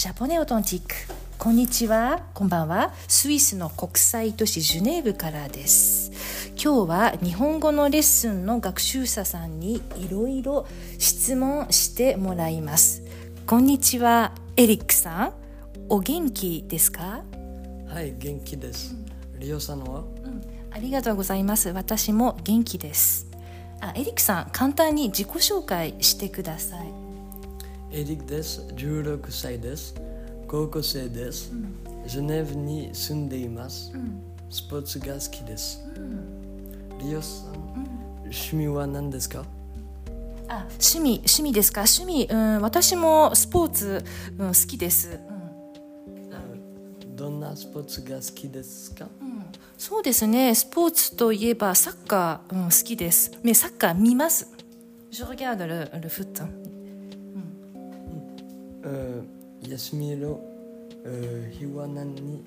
[0.00, 0.94] ジャポネオトンティック。
[1.36, 2.22] こんにちは。
[2.32, 2.94] こんばんは。
[3.06, 6.10] スイスの国際都市ジュネーブからです。
[6.56, 10.66] 今日は日本語のレッスンの学習者さんにいろいろ
[10.98, 13.02] 質問してもらいます。
[13.44, 14.32] こんにちは。
[14.56, 15.32] エリックさん。
[15.90, 17.22] お元気ですか？
[17.86, 18.94] はい元気です、
[19.38, 20.04] リオさんは？
[20.70, 21.68] ありがとうございます。
[21.68, 23.26] 私も元気です。
[23.82, 26.90] あエリックさん簡単に自己紹介してください
[27.92, 29.96] エリックです16歳です
[30.46, 31.52] 高校生です、
[32.06, 33.92] ジュネーブに住んでいます、
[34.48, 35.82] スポーツが好きです、
[37.00, 37.54] リオさん、
[38.22, 39.44] 趣味は何ですか
[40.46, 44.04] あ趣味趣味ですか趣味、うん、私もスポーツ、
[44.38, 45.18] うん、好きです、
[47.16, 49.08] どんなスポーツが好きですか、
[49.76, 54.48] そうですねスポーツといえばサッカー、うん、好きですねサッカー見ます
[55.10, 56.40] Je regarde le, le foot.
[56.40, 56.59] えー
[59.62, 60.40] 休みの、
[61.04, 62.42] えー日は何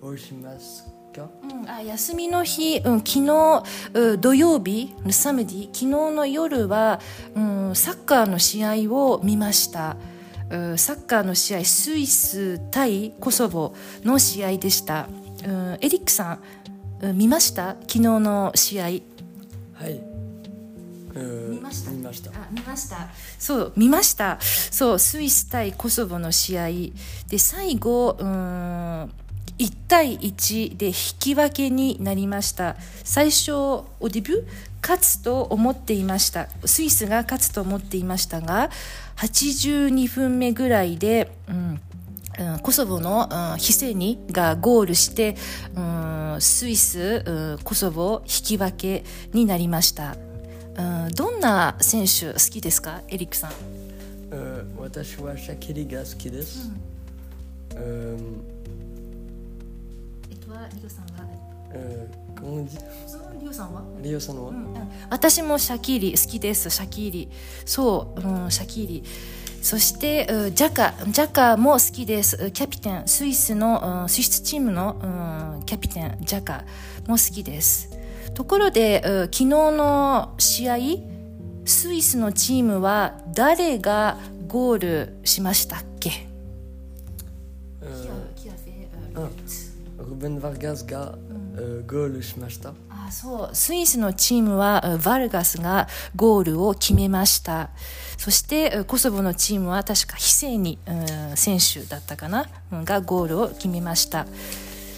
[0.00, 1.28] をしますか？
[1.42, 3.62] うん、あ休みの日、うん、昨日
[3.92, 7.00] うん土曜日サムディ昨日の夜は、
[7.34, 9.96] うん、サッカーの試合を見ました。
[10.50, 15.08] うんサッカーの試合スイス対コソボの試合でした、
[15.44, 16.40] うん、エリックさん、
[17.02, 17.76] うん見ました？
[17.82, 18.84] 昨日の試合。
[18.84, 19.02] はい、
[19.80, 20.09] えー
[21.14, 21.90] 見ました。
[21.90, 22.30] 見ました。
[22.30, 23.08] あ見ました。
[23.38, 24.38] そう見ました。
[24.40, 26.68] そうスイス対コソボの試合。
[27.28, 29.12] で最後うーん
[29.58, 32.76] 1対1で引き分けになりました。
[33.04, 34.44] 最初オデビュー？
[34.82, 36.48] 勝つと思っていました。
[36.64, 38.70] スイスが勝つと思っていましたが
[39.16, 41.80] 82分目ぐらいで、うん
[42.38, 45.36] うんコソボの、うん、ヒセニがゴールして、
[45.74, 50.16] うん、スイス、うんコソボ引き分けになりました、
[50.80, 53.02] うん、どんな選手好きですか？
[53.08, 53.52] エリックさん。
[54.32, 56.70] えー私はシャキリが好きです、
[57.74, 58.16] えー
[60.30, 60.46] えっと
[60.80, 61.10] リオさんは？
[61.72, 62.08] え
[63.40, 63.82] リオさんは？
[64.02, 64.52] リオさんは、
[65.10, 66.70] 私もシャキーリ好きです。
[66.70, 67.28] シャキーリ。
[67.64, 69.04] そう、うん、シャキーリ。
[69.62, 72.36] そしてうんジャカジャカも好きです。
[72.42, 76.64] うんキャピテンスイスのうんスイスチームのうんキャピテンジャカ
[77.06, 77.90] も好きです
[78.34, 80.76] ところでうん昨日の試合
[81.64, 86.26] スイスのチームは誰がゴールしましたっけ？
[87.82, 88.20] えー
[89.98, 91.14] ルベン・ヴァルガスが、
[91.54, 92.72] えーゴールしました。
[92.88, 93.50] あそう。
[93.52, 97.70] スイスのチームはうんバルガスがゴールを決めました。
[98.16, 100.92] そしてうんコソボのチームは確かヒセイニう
[101.34, 102.46] ん選手だったかな？
[102.72, 104.26] うんがゴールを決めました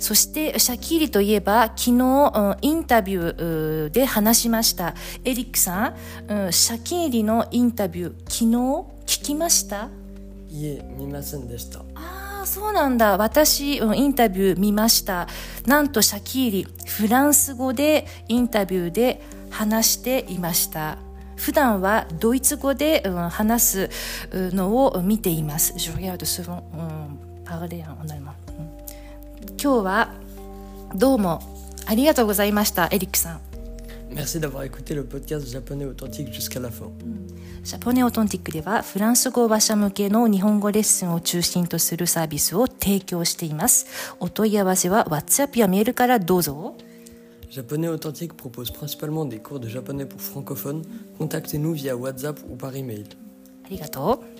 [0.00, 4.94] そしてシャキーリといえば昨日うんインタビューうんで話しました。
[5.24, 5.94] エリックさ
[6.28, 8.44] んうんシャキーリのインタビュー昨日
[9.06, 9.88] 聞きました？
[10.50, 11.80] いえ見ませんでした。
[11.94, 13.16] ああそうなんだ。
[13.16, 15.28] 私、うんインタビュー見ました。
[15.66, 19.20] なんとシャキーリフランス語でインタビューで
[19.50, 20.98] 話していました。
[21.36, 23.90] 普段はドイツ語で、うん話す
[24.32, 25.74] うんのを見ています。
[25.74, 28.32] Je regarde souvent、うん、parler en allemand.
[28.46, 28.47] うん
[29.60, 30.14] 今日は
[30.94, 31.40] どうも
[31.86, 33.40] ありがとうございましたエリックさん
[34.10, 36.90] Merci d'avoir écouté le podcast japonais authentique jusqu'à la fin.
[37.64, 44.14] ジャポネオトンティックではフランス語話者向けの日本語レッスンを中心とするサービスを提供しています。
[44.20, 46.76] お問い合わせは WhatsApp やメールからどうぞ。
[47.50, 50.84] Japonais authentique propose principalement des cours de japonais pour francophones.
[51.18, 53.04] Contactez-nous via WhatsApp ou par email.
[53.64, 54.37] ありがとう。